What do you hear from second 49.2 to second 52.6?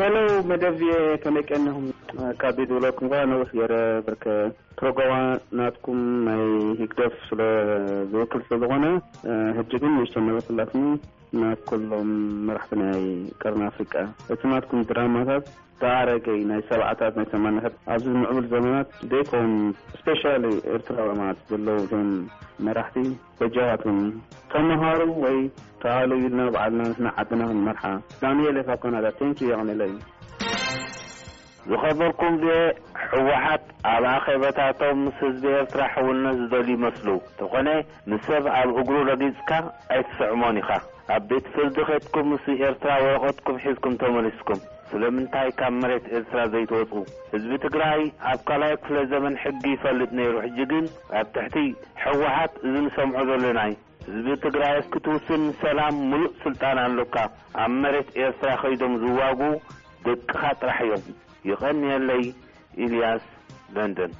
ሕጊ ይፈልጥ ነይሩ ሕጂ ግን ኣብ ትሕቲ ሕወሓት